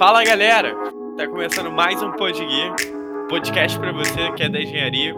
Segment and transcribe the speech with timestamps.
[0.00, 0.74] Fala galera,
[1.14, 2.74] tá começando mais um Podgear,
[3.28, 5.14] podcast para você que é da engenharia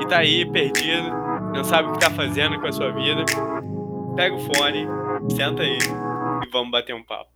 [0.00, 1.08] e tá aí perdido,
[1.54, 3.24] não sabe o que tá fazendo com a sua vida.
[4.16, 4.88] Pega o fone,
[5.30, 5.78] senta aí
[6.42, 7.30] e vamos bater um papo.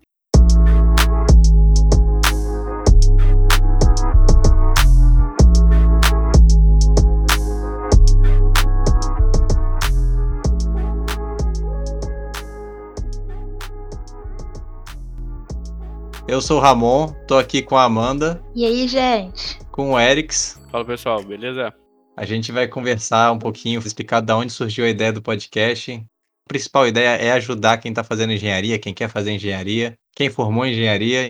[16.28, 18.40] Eu sou o Ramon, tô aqui com a Amanda.
[18.54, 19.58] E aí, gente?
[19.72, 20.60] Com o Erix.
[20.70, 21.74] Fala pessoal, beleza?
[22.16, 25.92] A gente vai conversar um pouquinho, explicar de onde surgiu a ideia do podcast.
[25.92, 30.64] A principal ideia é ajudar quem está fazendo engenharia, quem quer fazer engenharia, quem formou
[30.64, 31.28] engenharia.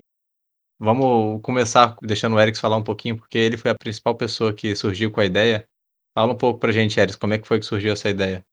[0.79, 4.77] Vamos começar deixando o Erix falar um pouquinho, porque ele foi a principal pessoa que
[4.77, 5.67] surgiu com a ideia.
[6.15, 8.45] Fala um pouco pra gente, Erix, como é que foi que surgiu essa ideia?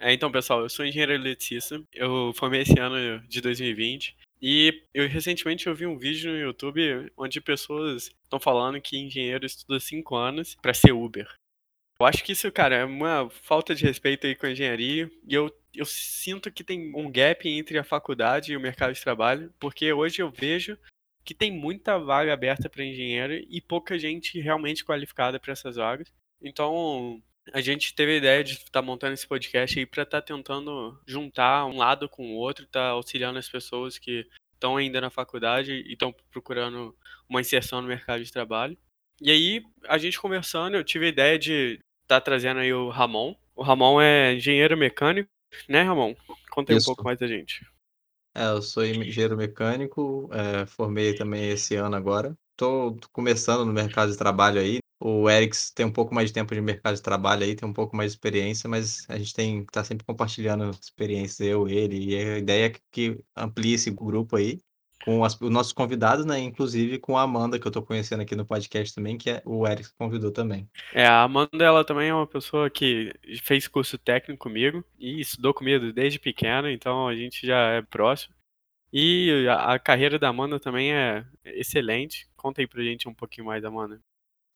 [0.00, 1.80] É, então, pessoal, eu sou engenheiro eletricista.
[1.92, 4.16] Eu formei esse ano de 2020.
[4.40, 9.46] E eu recentemente eu vi um vídeo no YouTube onde pessoas estão falando que engenheiro
[9.46, 11.28] estuda 5 anos para ser Uber.
[11.98, 15.10] Eu acho que isso, cara, é uma falta de respeito aí com a engenharia.
[15.26, 19.00] E eu, eu sinto que tem um gap entre a faculdade e o mercado de
[19.00, 20.78] trabalho, porque hoje eu vejo
[21.24, 26.12] que tem muita vaga aberta para engenheiro e pouca gente realmente qualificada para essas vagas.
[26.40, 27.20] Então,
[27.52, 30.26] a gente teve a ideia de estar tá montando esse podcast aí para estar tá
[30.26, 35.00] tentando juntar um lado com o outro, estar tá auxiliando as pessoas que estão ainda
[35.00, 36.96] na faculdade e estão procurando
[37.28, 38.76] uma inserção no mercado de trabalho.
[39.20, 42.88] E aí, a gente conversando, eu tive a ideia de estar tá trazendo aí o
[42.88, 43.34] Ramon.
[43.54, 45.30] O Ramon é engenheiro mecânico,
[45.68, 46.14] né, Ramon?
[46.50, 46.90] Conta aí Isso.
[46.90, 47.66] um pouco mais da gente.
[48.34, 52.36] É, eu sou engenheiro mecânico, é, formei também esse ano agora.
[52.52, 56.54] Estou começando no mercado de trabalho aí, o Erics tem um pouco mais de tempo
[56.54, 59.64] de mercado de trabalho aí, tem um pouco mais de experiência, mas a gente tem
[59.66, 64.58] tá sempre compartilhando experiências, eu, ele, e a ideia é que amplie esse grupo aí
[65.04, 66.40] com as, os nossos convidados, né?
[66.40, 69.66] Inclusive com a Amanda, que eu estou conhecendo aqui no podcast também, que é o
[69.66, 70.68] Eric convidou também.
[70.92, 73.12] É, a Amanda, ela também é uma pessoa que
[73.42, 78.34] fez curso técnico comigo e estudou comigo desde pequena, então a gente já é próximo.
[78.92, 82.26] E a, a carreira da Amanda também é excelente.
[82.36, 84.00] Conta aí pra gente um pouquinho mais, Amanda.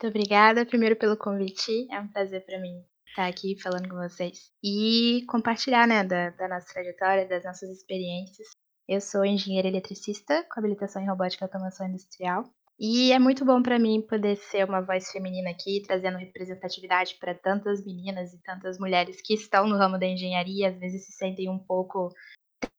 [0.03, 1.87] Muito obrigada, primeiro pelo convite.
[1.93, 6.49] É um prazer para mim estar aqui falando com vocês e compartilhar, né, da, da
[6.49, 8.49] nossa trajetória, das nossas experiências.
[8.89, 12.45] Eu sou engenheira eletricista com habilitação em robótica e automação industrial.
[12.79, 17.35] E é muito bom para mim poder ser uma voz feminina aqui, trazendo representatividade para
[17.35, 21.51] tantas meninas e tantas mulheres que estão no ramo da engenharia, às vezes se sentem
[21.51, 22.09] um pouco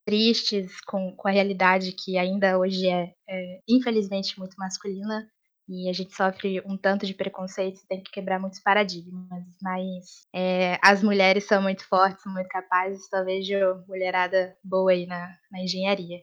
[0.04, 5.24] tristes com, com a realidade que ainda hoje é, é infelizmente muito masculina
[5.72, 10.78] e a gente sofre um tanto de preconceito, tem que quebrar muitos paradigmas, mas é,
[10.82, 13.54] as mulheres são muito fortes, muito capazes, só vejo
[13.88, 16.20] mulherada boa aí na, na engenharia.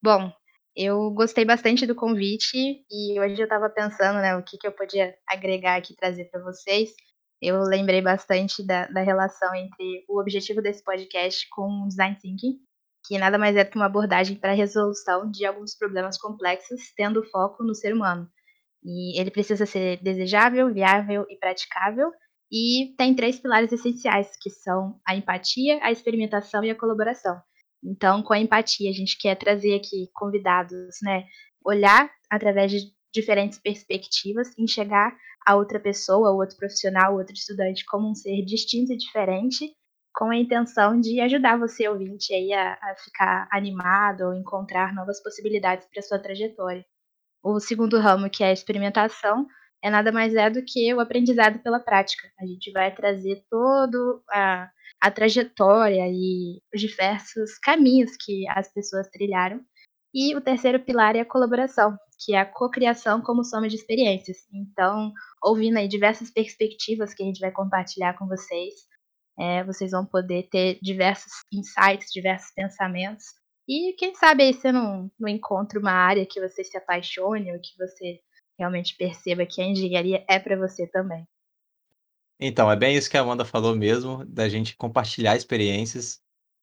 [0.00, 0.32] Bom,
[0.76, 4.72] eu gostei bastante do convite e hoje eu estava pensando, né, o que, que eu
[4.72, 6.90] podia agregar aqui trazer para vocês.
[7.42, 12.60] Eu lembrei bastante da, da relação entre o objetivo desse podcast com o design thinking,
[13.04, 17.24] que nada mais é que uma abordagem para a resolução de alguns problemas complexos, tendo
[17.24, 18.30] foco no ser humano.
[18.84, 22.10] E ele precisa ser desejável, viável e praticável.
[22.50, 27.40] E tem três pilares essenciais, que são a empatia, a experimentação e a colaboração.
[27.84, 31.24] Então, com a empatia, a gente quer trazer aqui convidados, né?
[31.64, 32.78] Olhar através de
[33.12, 35.16] diferentes perspectivas, enxergar
[35.46, 39.72] a outra pessoa, o outro profissional, o outro estudante como um ser distinto e diferente,
[40.14, 45.22] com a intenção de ajudar você, ouvinte, aí a, a ficar animado ou encontrar novas
[45.22, 46.84] possibilidades para sua trajetória.
[47.48, 49.46] O segundo ramo, que é a experimentação,
[49.80, 52.28] é nada mais é do que o aprendizado pela prática.
[52.40, 54.68] A gente vai trazer todo a,
[55.00, 59.60] a trajetória e os diversos caminhos que as pessoas trilharam.
[60.12, 64.38] E o terceiro pilar é a colaboração, que é a cocriação como soma de experiências.
[64.52, 68.74] Então, ouvindo aí diversas perspectivas que a gente vai compartilhar com vocês,
[69.38, 73.26] é, vocês vão poder ter diversos insights, diversos pensamentos
[73.68, 77.60] e quem sabe aí você não, não encontra uma área que você se apaixone ou
[77.60, 78.20] que você
[78.58, 81.26] realmente perceba que a engenharia é para você também.
[82.38, 86.20] Então, é bem isso que a Amanda falou mesmo, da gente compartilhar experiências.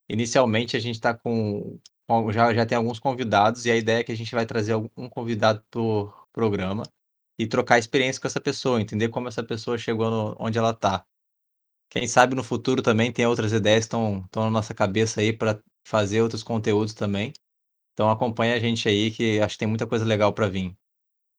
[0.07, 1.79] Inicialmente a gente está com.
[2.31, 5.09] Já, já tem alguns convidados, e a ideia é que a gente vai trazer um
[5.09, 6.83] convidado por programa
[7.39, 11.05] e trocar experiência com essa pessoa, entender como essa pessoa chegou no, onde ela está.
[11.89, 15.59] Quem sabe no futuro também tem outras ideias que estão na nossa cabeça aí para
[15.83, 17.33] fazer outros conteúdos também.
[17.93, 20.75] Então acompanha a gente aí que acho que tem muita coisa legal para vir.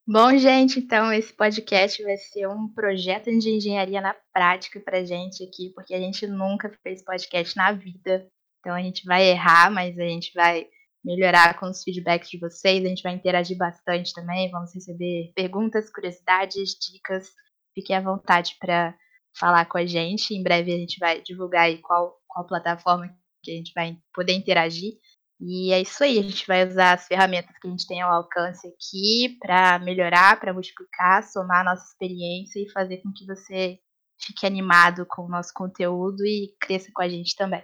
[0.06, 5.43] Bom, gente, então esse podcast vai ser um projeto de engenharia na prática pra gente
[5.43, 8.29] aqui, porque a gente nunca fez podcast na vida.
[8.61, 10.67] Então a gente vai errar, mas a gente vai
[11.02, 12.85] melhorar com os feedbacks de vocês.
[12.85, 17.31] A gente vai interagir bastante também, vamos receber perguntas, curiosidades, dicas.
[17.75, 18.94] Fiquem à vontade para
[19.38, 20.35] falar com a gente.
[20.35, 23.06] Em breve a gente vai divulgar aí qual, qual plataforma
[23.44, 24.94] que a gente vai poder interagir.
[25.41, 28.12] E é isso aí, a gente vai usar as ferramentas que a gente tem ao
[28.12, 33.79] alcance aqui para melhorar, para multiplicar, somar a nossa experiência e fazer com que você
[34.19, 37.62] fique animado com o nosso conteúdo e cresça com a gente também.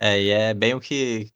[0.00, 1.30] É, e é bem o que,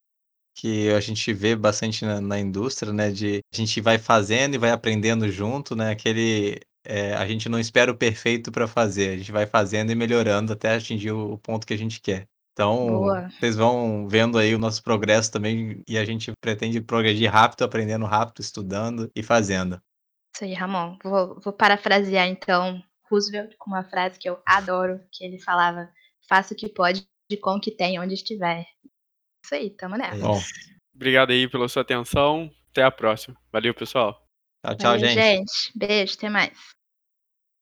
[0.55, 3.11] que a gente vê bastante na, na indústria, né?
[3.11, 5.91] De a gente vai fazendo e vai aprendendo junto, né?
[5.91, 6.61] Aquele.
[6.85, 10.53] É, a gente não espera o perfeito para fazer, a gente vai fazendo e melhorando
[10.53, 12.27] até atingir o ponto que a gente quer.
[12.61, 13.31] Então, Boa.
[13.31, 18.05] vocês vão vendo aí o nosso progresso também e a gente pretende progredir rápido, aprendendo
[18.05, 19.81] rápido, estudando e fazendo.
[20.37, 20.99] Isso aí, Ramon.
[21.03, 25.91] Vou, vou parafrasear então Roosevelt com uma frase que eu adoro, que ele falava:
[26.29, 27.09] faça o que pode
[27.41, 28.67] com o que tem onde estiver.
[29.43, 30.19] Isso aí, tamo nessa.
[30.19, 30.39] Bom,
[30.95, 32.51] Obrigado aí pela sua atenção.
[32.73, 33.35] Até a próxima.
[33.51, 34.23] Valeu, pessoal.
[34.63, 35.15] tchau, tchau, Valeu, gente.
[35.15, 35.73] gente.
[35.75, 36.80] Beijo, até mais.